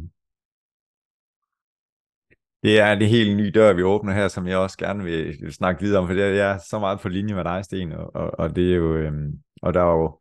[2.62, 5.82] Det er det helt nye dør, vi åbner her, som jeg også gerne vil snakke
[5.82, 8.56] videre om, for det er så meget på linje med dig, Sten, og, og, og
[8.56, 10.18] det er jo, øhm, og der er jo,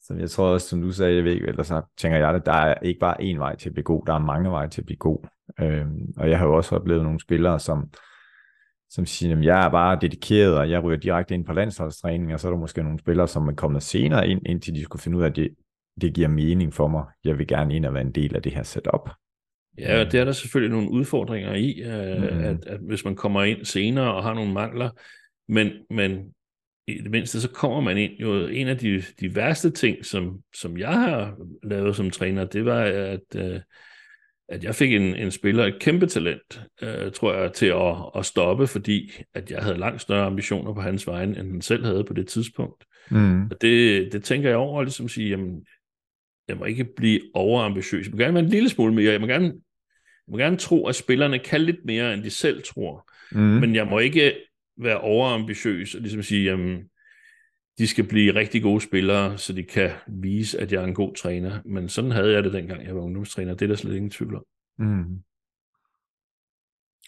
[0.00, 2.52] som jeg tror også, som du sagde, jeg ved, eller så tænker jeg det, der
[2.52, 4.86] er ikke bare én vej til at blive god, der er mange veje til at
[4.86, 5.26] blive god.
[5.60, 7.90] Øhm, og jeg har jo også oplevet nogle spillere, som,
[8.90, 12.40] som siger, at jeg er bare dedikeret, og jeg ryger direkte ind på landsholdstræning, og
[12.40, 15.18] så er der måske nogle spillere, som er kommet senere ind, indtil de skulle finde
[15.18, 15.48] ud af, at det,
[16.00, 17.04] det giver mening for mig.
[17.24, 19.10] Jeg vil gerne ind og være en del af det her setup.
[19.78, 22.44] Ja, det er der selvfølgelig nogle udfordringer i, mm.
[22.44, 24.90] at, at hvis man kommer ind senere og har nogle mangler,
[25.48, 26.34] men, men
[26.88, 28.12] i det mindste så kommer man ind.
[28.12, 32.64] Jo, en af de, de værste ting, som, som jeg har lavet som træner, det
[32.64, 33.60] var, at, øh,
[34.48, 38.26] at jeg fik en, en spiller, et kæmpe talent, uh, tror jeg, til at, at
[38.26, 42.04] stoppe, fordi at jeg havde langt større ambitioner på hans vegne, end han selv havde
[42.04, 42.84] på det tidspunkt.
[43.10, 43.42] Mm.
[43.42, 45.66] Og det, det tænker jeg over, ligesom at sige, jamen,
[46.48, 48.06] jeg må ikke blive overambitiøs.
[48.06, 49.12] Jeg må gerne være en lille smule mere.
[49.12, 49.52] Jeg må gerne
[50.28, 53.10] jeg må gerne tro, at spillerne kan lidt mere, end de selv tror.
[53.32, 53.40] Mm.
[53.40, 54.44] Men jeg må ikke
[54.76, 56.84] være overambitiøs og ligesom sige, jamen,
[57.78, 61.14] de skal blive rigtig gode spillere, så de kan vise, at jeg er en god
[61.14, 61.60] træner.
[61.64, 63.54] Men sådan havde jeg det, dengang jeg var ungdomstræner.
[63.54, 64.44] Det er der slet ingen tvivl om.
[64.78, 65.22] Mm.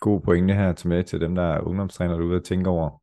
[0.01, 3.03] God pointe her til med til dem, der er ungdomstræner derude og tænker over,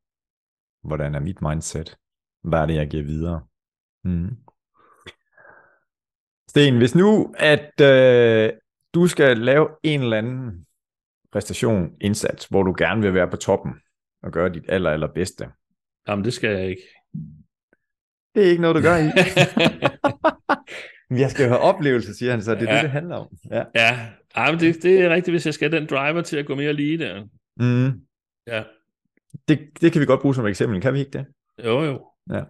[0.88, 1.97] hvordan er mit mindset?
[2.43, 3.41] Hvad er det, jeg giver videre?
[4.03, 4.38] Mm.
[6.49, 8.51] Sten, hvis nu, at øh,
[8.97, 10.65] du skal lave en eller anden
[11.31, 13.73] præstation, indsats, hvor du gerne vil være på toppen
[14.23, 15.49] og gøre dit aller, aller bedste.
[16.07, 16.81] Jamen, det skal jeg ikke.
[18.36, 19.10] Det er ikke noget, du gør i.
[21.21, 22.75] jeg skal jo have oplevelser, siger han, så det er ja.
[22.75, 23.27] det, det handler om.
[23.51, 24.07] Ja, ja.
[24.38, 26.97] Jamen, det, det er rigtigt, hvis jeg skal den driver til at gå mere lige
[26.97, 27.23] der.
[27.57, 28.01] Mm.
[28.47, 28.63] Ja.
[29.47, 31.25] Det, det kan vi godt bruge som eksempel, kan vi ikke det?
[31.65, 32.05] Jo, jo.
[32.33, 32.43] Ja.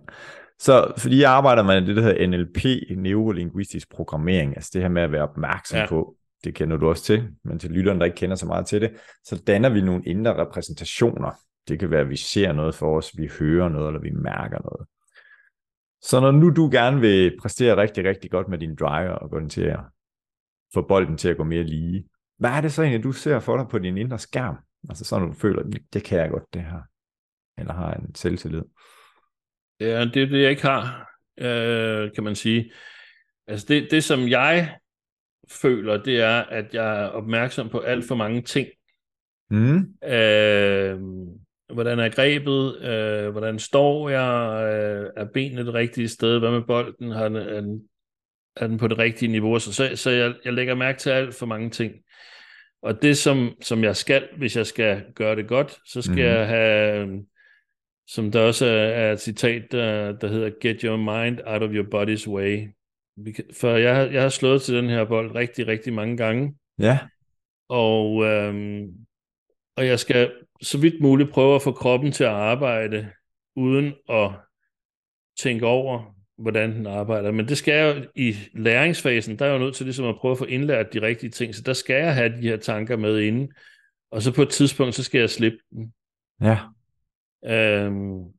[0.59, 2.65] Så fordi jeg arbejder med det, der hedder NLP,
[2.97, 5.87] neurolinguistisk programmering, altså det her med at være opmærksom ja.
[5.87, 8.81] på, det kender du også til, men til lytteren, der ikke kender så meget til
[8.81, 8.91] det,
[9.23, 11.31] så danner vi nogle indre repræsentationer.
[11.67, 14.59] Det kan være, at vi ser noget for os, vi hører noget, eller vi mærker
[14.61, 14.87] noget.
[16.01, 19.39] Så når nu du gerne vil præstere rigtig, rigtig godt med din driver, og gå
[19.39, 19.79] den til at
[20.73, 23.57] få bolden til at gå mere lige, hvad er det så egentlig, du ser for
[23.57, 24.57] dig på din indre skærm?
[24.89, 26.81] Altså sådan, du føler, det kan jeg godt, det her.
[27.57, 28.63] Eller har en selvtillid.
[29.79, 32.71] Ja, det er det, jeg ikke har, øh, kan man sige.
[33.47, 34.77] Altså det, det, som jeg
[35.51, 38.67] føler, det er, at jeg er opmærksom på alt for mange ting.
[39.49, 39.77] Mm.
[40.09, 40.99] Øh,
[41.73, 42.81] hvordan er grebet?
[42.81, 44.63] Øh, hvordan står jeg?
[44.73, 46.39] Øh, er benene det rigtige sted?
[46.39, 47.11] Hvad med bolden?
[47.11, 47.81] Har den, er, den,
[48.55, 49.59] er den på det rigtige niveau?
[49.59, 51.93] Så, så, så jeg, jeg lægger mærke til alt for mange ting.
[52.81, 56.21] Og det, som, som jeg skal, hvis jeg skal gøre det godt, så skal mm.
[56.21, 57.07] jeg have
[58.07, 61.85] som der også er et citat, der, der hedder Get your mind out of your
[61.85, 62.67] body's way.
[63.53, 66.55] For jeg, jeg har slået til den her bold rigtig, rigtig mange gange.
[66.79, 66.99] Ja.
[67.69, 68.87] Og, øhm,
[69.75, 73.11] og jeg skal så vidt muligt prøve at få kroppen til at arbejde,
[73.55, 74.31] uden at
[75.39, 77.31] tænke over, hvordan den arbejder.
[77.31, 80.15] Men det skal jeg jo i læringsfasen, der er jeg jo nødt til ligesom at
[80.15, 82.97] prøve at få indlært de rigtige ting, så der skal jeg have de her tanker
[82.97, 83.53] med inde.
[84.11, 85.91] Og så på et tidspunkt, så skal jeg slippe dem.
[86.41, 86.59] Ja.
[87.45, 88.36] Øhm,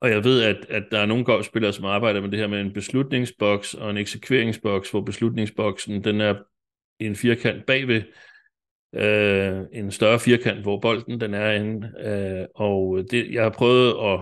[0.00, 2.60] og jeg ved, at, at der er nogle golfspillere, som arbejder med det her med
[2.60, 6.34] en beslutningsboks og en eksekveringsboks, hvor beslutningsboksen den er
[7.00, 8.02] i en firkant bagved,
[8.94, 11.92] øh, en større firkant, hvor bolden den er inde.
[12.00, 14.20] Øh, og det, jeg har prøvet at,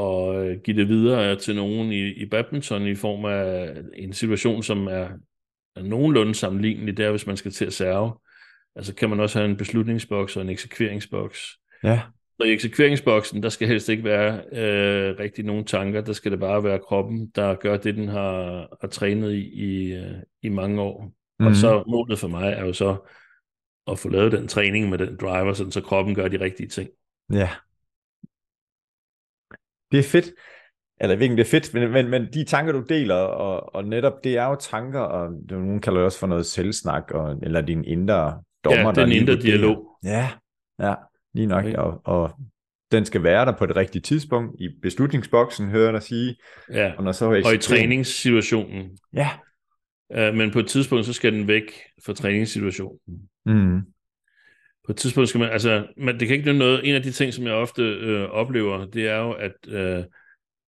[0.00, 4.62] at øh, give det videre til nogen i, i badminton i form af en situation,
[4.62, 5.08] som er,
[5.76, 8.12] er nogenlunde sammenlignelig, der hvis man skal til at serve.
[8.76, 11.58] Altså kan man også have en beslutningsboks og en eksekveringsboks.
[11.84, 12.00] Ja.
[12.36, 16.40] Så i eksekveringsboksen, der skal helst ikke være øh, rigtig nogen tanker, der skal det
[16.40, 20.82] bare være kroppen, der gør det, den har, har trænet i i, øh, i mange
[20.82, 21.04] år.
[21.38, 21.46] Mm.
[21.46, 21.54] Og mhm.
[21.54, 22.96] så målet for mig er jo så
[23.86, 26.90] at få lavet den træning med den driver, sådan så kroppen gør de rigtige ting.
[27.32, 27.48] Ja.
[29.92, 30.30] Det er fedt.
[31.00, 34.24] Eller ikke, det er fedt, men, men, men de tanker, du deler, og, og netop,
[34.24, 37.84] det er jo tanker, og nogen kalder det også for noget selvsnak, og, eller din
[37.84, 38.92] indre dommer.
[38.96, 39.98] Ja, den indre dialog.
[40.04, 40.30] Ja,
[40.80, 40.94] ja.
[41.34, 41.74] Lige nok, okay.
[41.74, 42.30] og, og
[42.92, 46.36] den skal være der på det rigtige tidspunkt i beslutningsboksen, hører jeg dig sige.
[46.70, 48.98] Ja, og, når så og i træningssituationen.
[49.12, 49.28] Ja.
[50.10, 51.62] Uh, men på et tidspunkt, så skal den væk
[52.06, 53.28] fra træningssituationen.
[53.46, 53.80] Mm.
[54.86, 57.34] På et tidspunkt skal man, altså, man, det kan ikke noget, en af de ting,
[57.34, 60.04] som jeg ofte øh, oplever, det er jo, at, øh,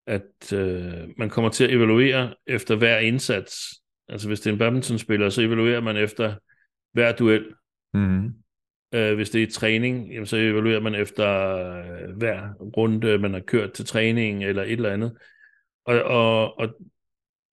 [0.06, 3.54] at øh, man kommer til at evaluere efter hver indsats.
[4.08, 6.34] Altså hvis det er en badmintonspiller, så evaluerer man efter
[6.92, 7.44] hver duel.
[7.94, 8.34] Mm.
[8.94, 13.40] Øh, hvis det er træning, jamen, så evaluerer man efter øh, hver runde, man har
[13.40, 15.12] kørt til træning eller et eller andet.
[15.86, 16.68] Og, og, og,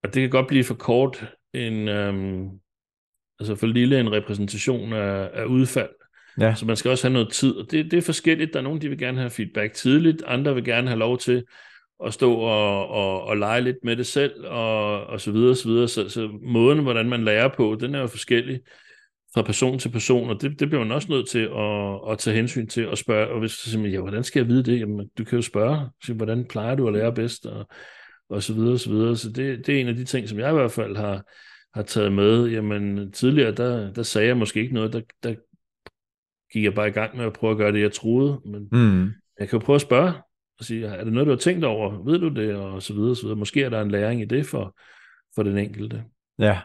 [0.04, 2.50] og det kan godt blive for kort en, øhm,
[3.40, 5.90] altså for lille en repræsentation af, af udfald.
[6.40, 6.56] Ja.
[6.56, 8.54] Så man skal også have noget tid, og det, det er forskelligt.
[8.54, 11.44] Der er nogen, de vil gerne have feedback tidligt, andre vil gerne have lov til
[12.06, 15.58] at stå og, og, og lege lidt med det selv, og, og så videre, og
[15.58, 15.88] så videre.
[15.88, 18.60] Så, så måden, hvordan man lærer på, den er jo forskellig
[19.34, 22.36] fra person til person, og det, det bliver man også nødt til at, at tage
[22.36, 24.80] hensyn til og spørge, og hvis du siger, ja, hvordan skal jeg vide det?
[24.80, 27.68] Jamen, du kan jo spørge, sige, hvordan plejer du at lære bedst, og,
[28.30, 29.18] og så videre, og så videre.
[29.18, 31.24] Så det, det er en af de ting, som jeg i hvert fald har,
[31.74, 32.48] har taget med.
[32.48, 35.36] Jamen, tidligere, der, der sagde jeg måske ikke noget, der, der
[36.54, 39.04] gik jeg bare i gang med at prøve at gøre det, jeg troede, men mm.
[39.40, 40.14] jeg kan jo prøve at spørge,
[40.60, 42.04] og sige, er det noget, du har tænkt over?
[42.04, 42.56] Ved du det?
[42.56, 43.38] Og så videre, og så videre.
[43.38, 44.78] Måske er der en læring i det for,
[45.36, 46.04] for den enkelte.
[46.40, 46.60] Ja,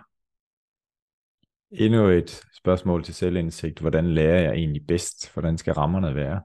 [1.79, 3.81] Endnu et spørgsmål til selvindsigt.
[3.81, 5.33] Hvordan lærer jeg egentlig bedst?
[5.33, 6.43] Hvordan skal rammerne være?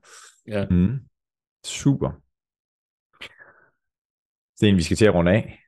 [0.47, 0.65] Ja.
[0.69, 0.99] Mm.
[1.65, 2.11] Super.
[4.57, 5.59] Sten, vi skal til at runde af.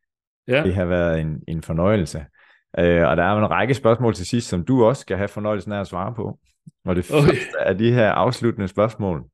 [0.48, 0.64] Ja.
[0.64, 2.26] Det har været en, en fornøjelse.
[2.80, 5.72] Øh, og der er en række spørgsmål til sidst, som du også skal have fornøjelsen
[5.72, 6.40] af at svare på.
[6.86, 7.28] Og det okay.
[7.28, 9.26] første af de her afsluttende spørgsmål,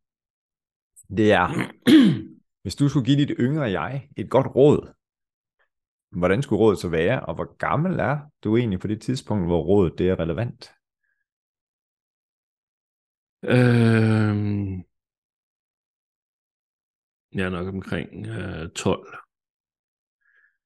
[1.18, 1.50] det er,
[2.64, 4.94] hvis du skulle give dit yngre jeg et godt råd,
[6.10, 9.62] Hvordan skulle rådet så være, og hvor gammel er du egentlig på det tidspunkt, hvor
[9.62, 10.72] rådet det er relevant?
[13.44, 14.84] Øhm,
[17.34, 19.16] jeg er nok omkring øh, 12.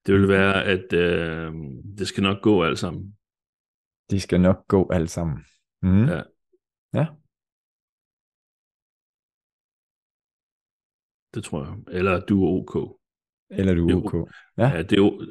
[0.06, 1.54] Det vil være, at øh,
[1.98, 3.18] det skal nok gå alt sammen.
[4.10, 5.38] Det skal nok gå alt sammen.
[5.82, 6.06] Mm.
[6.06, 6.22] Ja.
[6.94, 7.08] Ja.
[11.34, 11.96] Det tror jeg.
[11.98, 13.00] Eller du er ok.
[13.50, 14.30] Eller du er ok.
[14.58, 15.22] Ja, ja det er jo,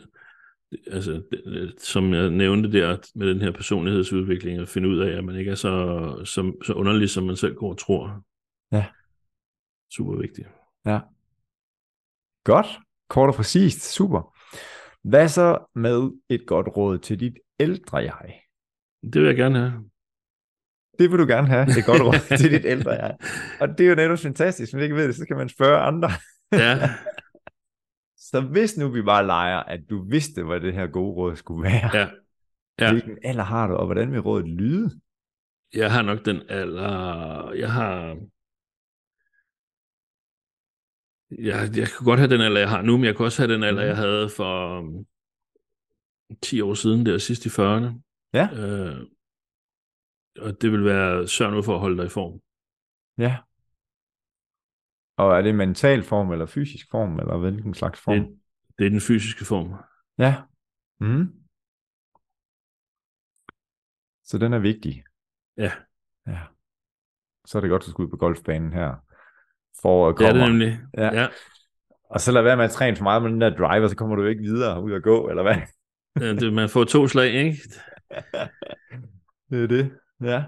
[0.87, 5.25] altså, det, som jeg nævnte der med den her personlighedsudvikling, at finde ud af, at
[5.25, 8.25] man ikke er så, så, så underlig, som man selv går og tror.
[8.73, 8.87] Ja.
[9.91, 10.49] Super vigtigt.
[10.87, 11.01] Ja.
[12.45, 12.67] Godt.
[13.09, 13.95] Kort og præcist.
[13.95, 14.35] Super.
[15.09, 18.41] Hvad så med et godt råd til dit ældre jeg?
[19.03, 19.73] Det vil jeg gerne have.
[20.99, 23.17] Det vil du gerne have, et godt råd til dit ældre jeg.
[23.61, 24.73] Og det er jo netop fantastisk.
[24.73, 26.11] Hvis man ikke ved det, så kan man spørge andre.
[26.53, 26.91] Ja,
[28.35, 31.63] Så hvis nu vi bare leger, at du vidste, hvad det her gode råd skulle
[31.63, 32.11] være, ja.
[32.79, 32.93] Ja.
[32.93, 34.91] hvilken alder har du, og hvordan vil rådet lyde?
[35.75, 37.53] Jeg har nok den alder...
[37.53, 38.17] Jeg har...
[41.31, 43.55] Jeg, jeg kan godt have den alder, jeg har nu, men jeg kan også have
[43.55, 43.89] den alder, Mhm.
[43.89, 45.07] jeg havde for um,
[46.43, 47.91] 10 år siden, der sidst i 40'erne.
[48.35, 49.07] Ja, Øh,
[50.39, 52.41] og det vil være sørg nu for at holde dig i form.
[53.19, 53.37] ja.
[55.17, 58.19] Og er det mental form, eller fysisk form, eller hvilken slags form?
[58.19, 58.39] Det,
[58.79, 59.75] det er den fysiske form.
[60.19, 60.37] Ja.
[61.01, 61.33] Mm.
[64.25, 65.05] Så den er vigtig.
[65.57, 65.73] Ja,
[66.27, 66.41] Ja.
[67.45, 68.95] Så er det godt, at du skal ud på golfbanen her.
[69.83, 70.43] For at det er komme.
[70.43, 70.81] det nemlig.
[70.97, 71.21] Ja.
[71.21, 71.29] Ja.
[72.11, 74.17] Og så lad være med at træne for meget med den der driver, så kommer
[74.17, 75.57] du ikke videre ud at gå, eller hvad?
[76.21, 77.59] Ja, det, man får to slag, ikke?
[79.51, 79.99] det er det.
[80.23, 80.45] Ja.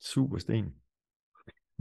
[0.00, 0.74] Super sten.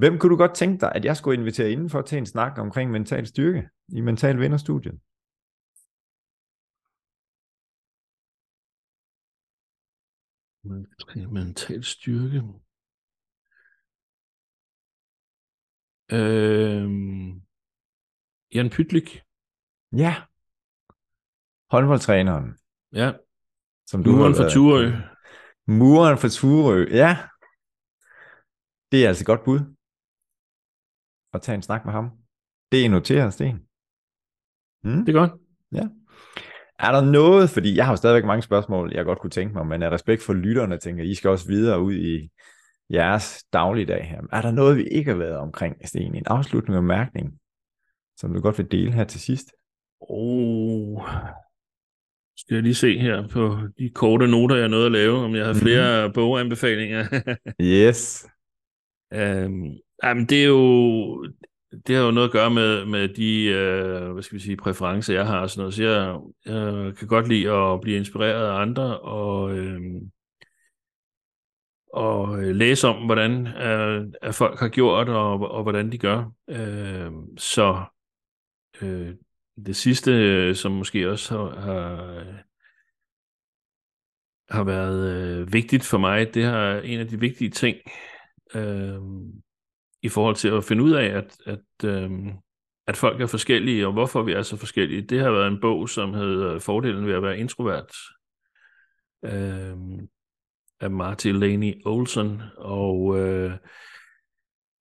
[0.01, 2.91] Hvem kunne du godt tænke dig, at jeg skulle invitere indenfor til en snak omkring
[2.91, 4.99] mental styrke i Mental Vinderstudiet?
[11.31, 12.37] Mental styrke.
[16.17, 17.41] Øhm,
[18.55, 19.21] Jan Pytlik.
[19.97, 20.13] Ja.
[21.71, 22.57] Håndboldtræneren,
[22.93, 23.13] Ja,
[23.87, 24.83] som du Muren for Turø.
[25.67, 27.17] Muren for Turø, ja.
[28.91, 29.80] Det er altså godt bud.
[31.33, 32.11] At tage en snak med ham.
[32.71, 33.59] Det er noteret, Sten.
[34.83, 35.05] Mm?
[35.05, 35.31] Det er godt.
[36.81, 39.67] Er der noget, fordi jeg har jo stadigvæk mange spørgsmål, jeg godt kunne tænke mig,
[39.67, 42.29] men af respekt for lytterne, tænker I skal også videre ud i
[42.89, 44.21] jeres dagligdag her.
[44.31, 46.15] Er der noget, vi ikke har været omkring, Sten?
[46.15, 47.33] En afslutning og mærkning,
[48.17, 49.51] som du godt vil dele her til sidst?
[49.99, 51.01] Oh.
[52.37, 55.45] Skal jeg lige se her på de korte noter, jeg nåede at lave, om jeg
[55.45, 56.13] har flere mm-hmm.
[56.13, 57.03] boganbefalinger.
[57.61, 58.27] Yes.
[59.13, 61.25] øhm, jamen, det er jo
[61.87, 65.13] det har jo noget at gøre med, med de øh, hvad skal vi sige, præferencer,
[65.13, 65.39] jeg har.
[65.39, 65.73] Og sådan noget.
[65.73, 69.81] Så jeg, jeg kan godt lide at blive inspireret af andre og, øh,
[71.93, 76.31] og øh, læse om, hvordan øh, at folk har gjort og, og hvordan de gør.
[76.49, 77.83] Øh, så
[78.81, 79.15] øh,
[79.65, 82.23] det sidste, øh, som måske også har, har,
[84.49, 87.77] har været øh, vigtigt for mig, det har en af de vigtige ting
[88.55, 88.99] øh,
[90.03, 92.11] i forhold til at finde ud af, at, at, øh,
[92.87, 95.01] at folk er forskellige, og hvorfor vi er så forskellige.
[95.01, 97.95] Det har været en bog, som hedder Fordelen ved at være introvert,
[99.25, 99.77] øh,
[100.79, 103.51] af Martin Laney Olsen, og øh,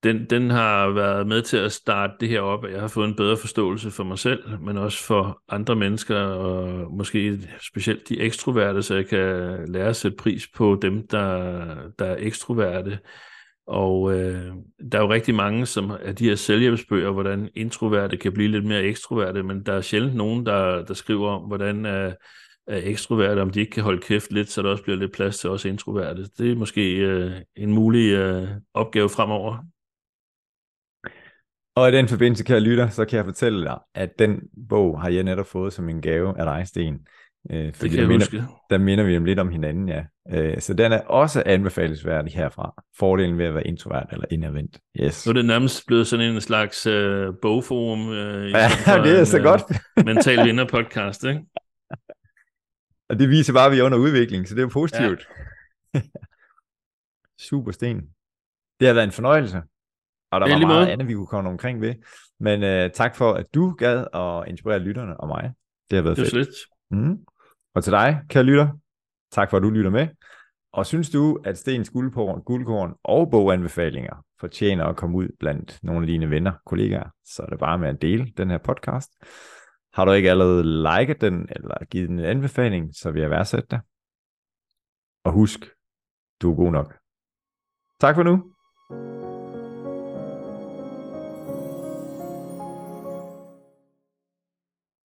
[0.03, 3.09] den, den har været med til at starte det her op, at jeg har fået
[3.09, 8.21] en bedre forståelse for mig selv, men også for andre mennesker, og måske specielt de
[8.21, 12.99] ekstroverte, så jeg kan lære at sætte pris på dem, der, der er ekstroverte.
[13.71, 14.53] Og øh,
[14.93, 18.65] der er jo rigtig mange som af de her selvhjælpsbøger, hvordan introverte kan blive lidt
[18.65, 22.15] mere ekstroverte, men der er sjældent nogen, der, der skriver om, hvordan er,
[22.67, 25.39] er ekstroverte, om de ikke kan holde kæft lidt, så der også bliver lidt plads
[25.39, 26.29] til os introverte.
[26.39, 29.59] Det er måske øh, en mulig øh, opgave fremover.
[31.75, 35.09] Og i den forbindelse, kære lytter, så kan jeg fortælle dig, at den bog har
[35.09, 37.07] jeg netop fået som en gave af dig, Sten.
[37.51, 38.43] Øh, Det fordi kan der minder, huske.
[38.71, 40.05] der minder vi om lidt om hinanden, ja.
[40.33, 42.83] Øh, så den er også anbefalesværdig herfra.
[42.99, 44.79] Fordelen ved at være introvert eller indadvendt.
[45.01, 45.27] Yes.
[45.27, 48.13] Nu er det nærmest blevet sådan en slags øh, bogforum.
[48.13, 48.69] Øh, Ja,
[49.05, 49.63] det er en, så øh, godt.
[50.07, 51.41] mental vinder podcast, ikke?
[53.09, 55.29] Og det viser bare, at vi er under udvikling, så det er jo positivt.
[55.95, 56.01] Ja.
[57.39, 57.97] Super, Sten.
[58.81, 59.63] Det har været en fornøjelse.
[60.33, 60.91] Og der var meget måde.
[60.93, 61.95] andet, vi kunne komme omkring ved.
[62.41, 65.51] Men uh, tak for, at du gad at inspirere lytterne og mig.
[65.91, 66.31] Det har været Det fedt.
[66.47, 66.49] slet.
[66.91, 67.19] Mm.
[67.75, 68.69] Og til dig, kære lytter,
[69.31, 70.09] tak for, at du lytter med.
[70.73, 76.01] Og synes du, at Stens guldkorn, guldkorn og boganbefalinger fortjener at komme ud blandt nogle
[76.01, 79.11] af dine venner, kollegaer, så er det bare med at dele den her podcast.
[79.93, 83.67] Har du ikke allerede liket den, eller givet den en anbefaling, så vil jeg værdsætte
[83.71, 83.81] dig.
[85.25, 85.61] Og husk,
[86.43, 86.99] du er god nok.
[88.01, 88.55] Tak for nu.